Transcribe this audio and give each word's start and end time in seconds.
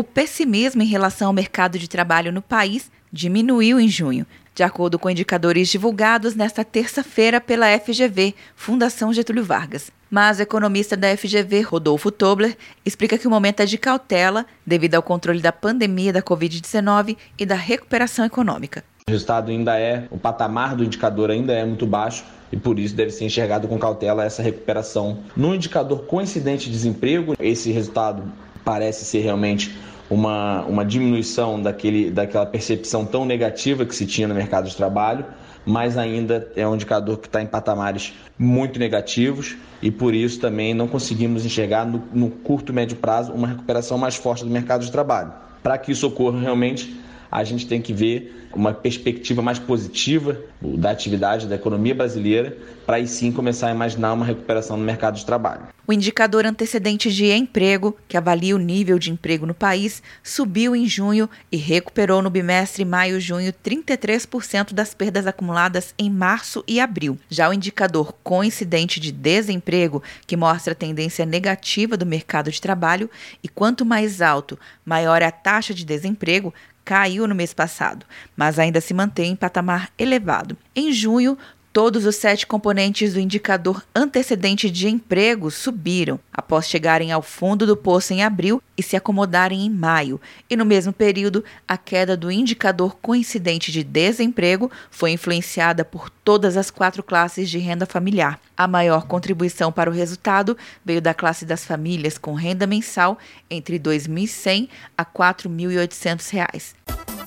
o 0.00 0.02
pessimismo 0.02 0.80
em 0.80 0.86
relação 0.86 1.26
ao 1.26 1.32
mercado 1.34 1.78
de 1.78 1.86
trabalho 1.86 2.32
no 2.32 2.40
país 2.40 2.90
diminuiu 3.12 3.78
em 3.78 3.86
junho, 3.86 4.26
de 4.54 4.62
acordo 4.62 4.98
com 4.98 5.10
indicadores 5.10 5.68
divulgados 5.68 6.34
nesta 6.34 6.64
terça-feira 6.64 7.38
pela 7.38 7.66
FGV, 7.78 8.34
Fundação 8.56 9.12
Getúlio 9.12 9.44
Vargas. 9.44 9.90
Mas 10.10 10.38
o 10.38 10.42
economista 10.42 10.96
da 10.96 11.14
FGV, 11.14 11.60
Rodolfo 11.60 12.10
Tobler, 12.10 12.56
explica 12.82 13.18
que 13.18 13.26
o 13.26 13.30
momento 13.30 13.60
é 13.60 13.66
de 13.66 13.76
cautela 13.76 14.46
devido 14.66 14.94
ao 14.94 15.02
controle 15.02 15.42
da 15.42 15.52
pandemia 15.52 16.14
da 16.14 16.22
Covid-19 16.22 17.18
e 17.38 17.44
da 17.44 17.54
recuperação 17.54 18.24
econômica. 18.24 18.82
O 19.06 19.10
resultado 19.10 19.50
ainda 19.50 19.78
é, 19.78 20.08
o 20.10 20.16
patamar 20.16 20.76
do 20.76 20.82
indicador 20.82 21.30
ainda 21.30 21.52
é 21.52 21.62
muito 21.62 21.86
baixo 21.86 22.24
e 22.50 22.56
por 22.56 22.78
isso 22.78 22.94
deve 22.94 23.10
ser 23.10 23.26
enxergado 23.26 23.68
com 23.68 23.78
cautela 23.78 24.24
essa 24.24 24.42
recuperação. 24.42 25.18
No 25.36 25.54
indicador 25.54 26.06
coincidente 26.06 26.64
de 26.64 26.70
desemprego, 26.70 27.34
esse 27.38 27.70
resultado 27.70 28.22
parece 28.64 29.04
ser 29.04 29.20
realmente 29.20 29.76
uma, 30.10 30.62
uma 30.64 30.84
diminuição 30.84 31.62
daquele, 31.62 32.10
daquela 32.10 32.44
percepção 32.44 33.06
tão 33.06 33.24
negativa 33.24 33.86
que 33.86 33.94
se 33.94 34.04
tinha 34.04 34.26
no 34.26 34.34
mercado 34.34 34.68
de 34.68 34.76
trabalho, 34.76 35.24
mas 35.64 35.96
ainda 35.96 36.50
é 36.56 36.66
um 36.66 36.74
indicador 36.74 37.18
que 37.18 37.28
está 37.28 37.40
em 37.40 37.46
patamares 37.46 38.12
muito 38.36 38.80
negativos 38.80 39.56
e 39.80 39.90
por 39.90 40.12
isso 40.12 40.40
também 40.40 40.74
não 40.74 40.88
conseguimos 40.88 41.46
enxergar 41.46 41.86
no, 41.86 42.02
no 42.12 42.28
curto 42.28 42.72
e 42.72 42.74
médio 42.74 42.96
prazo 42.96 43.32
uma 43.32 43.46
recuperação 43.46 43.96
mais 43.96 44.16
forte 44.16 44.44
do 44.44 44.50
mercado 44.50 44.84
de 44.84 44.90
trabalho. 44.90 45.32
Para 45.62 45.78
que 45.78 45.92
isso 45.92 46.06
ocorra 46.06 46.40
realmente, 46.40 46.98
a 47.30 47.44
gente 47.44 47.66
tem 47.66 47.80
que 47.80 47.92
ver 47.92 48.48
uma 48.52 48.72
perspectiva 48.72 49.40
mais 49.40 49.58
positiva 49.58 50.36
da 50.60 50.90
atividade 50.90 51.46
da 51.46 51.54
economia 51.54 51.94
brasileira, 51.94 52.56
para 52.84 52.96
aí 52.96 53.06
sim 53.06 53.30
começar 53.30 53.68
a 53.68 53.70
imaginar 53.70 54.12
uma 54.12 54.24
recuperação 54.24 54.76
no 54.76 54.84
mercado 54.84 55.16
de 55.16 55.24
trabalho. 55.24 55.68
O 55.86 55.92
indicador 55.92 56.46
antecedente 56.46 57.10
de 57.10 57.30
emprego, 57.32 57.96
que 58.08 58.16
avalia 58.16 58.54
o 58.54 58.58
nível 58.58 58.98
de 58.98 59.10
emprego 59.10 59.46
no 59.46 59.54
país, 59.54 60.02
subiu 60.22 60.74
em 60.74 60.86
junho 60.86 61.28
e 61.50 61.56
recuperou 61.56 62.22
no 62.22 62.30
bimestre 62.30 62.84
maio-junho 62.84 63.52
33% 63.52 64.72
das 64.72 64.94
perdas 64.94 65.26
acumuladas 65.26 65.94
em 65.98 66.10
março 66.10 66.64
e 66.66 66.80
abril. 66.80 67.18
Já 67.28 67.48
o 67.48 67.52
indicador 67.52 68.12
coincidente 68.22 69.00
de 69.00 69.10
desemprego, 69.10 70.02
que 70.26 70.36
mostra 70.36 70.72
a 70.72 70.76
tendência 70.76 71.26
negativa 71.26 71.96
do 71.96 72.06
mercado 72.06 72.50
de 72.50 72.60
trabalho, 72.60 73.10
e 73.42 73.48
quanto 73.48 73.84
mais 73.84 74.20
alto, 74.20 74.58
maior 74.84 75.22
é 75.22 75.26
a 75.26 75.32
taxa 75.32 75.74
de 75.74 75.84
desemprego, 75.84 76.54
caiu 76.90 77.28
no 77.28 77.36
mês 77.36 77.54
passado, 77.54 78.04
mas 78.36 78.58
ainda 78.58 78.80
se 78.80 78.92
mantém 78.92 79.30
em 79.30 79.36
patamar 79.36 79.92
elevado. 79.96 80.56
Em 80.74 80.92
junho, 80.92 81.38
Todos 81.72 82.04
os 82.04 82.16
sete 82.16 82.48
componentes 82.48 83.14
do 83.14 83.20
indicador 83.20 83.84
antecedente 83.94 84.68
de 84.68 84.88
emprego 84.88 85.52
subiram, 85.52 86.18
após 86.32 86.68
chegarem 86.68 87.12
ao 87.12 87.22
fundo 87.22 87.64
do 87.64 87.76
poço 87.76 88.12
em 88.12 88.24
abril 88.24 88.60
e 88.76 88.82
se 88.82 88.96
acomodarem 88.96 89.64
em 89.64 89.70
maio. 89.70 90.20
E 90.50 90.56
no 90.56 90.64
mesmo 90.64 90.92
período, 90.92 91.44
a 91.68 91.76
queda 91.76 92.16
do 92.16 92.28
indicador 92.28 92.96
coincidente 92.96 93.70
de 93.70 93.84
desemprego 93.84 94.68
foi 94.90 95.12
influenciada 95.12 95.84
por 95.84 96.10
todas 96.10 96.56
as 96.56 96.72
quatro 96.72 97.04
classes 97.04 97.48
de 97.48 97.58
renda 97.58 97.86
familiar. 97.86 98.40
A 98.56 98.66
maior 98.66 99.06
contribuição 99.06 99.70
para 99.70 99.88
o 99.88 99.92
resultado 99.92 100.58
veio 100.84 101.00
da 101.00 101.14
classe 101.14 101.44
das 101.44 101.64
famílias 101.64 102.18
com 102.18 102.34
renda 102.34 102.66
mensal 102.66 103.16
entre 103.48 103.76
R$ 103.76 103.84
2.100 103.84 104.68
a 104.98 105.02
R$ 105.02 105.08
4.800. 105.14 106.79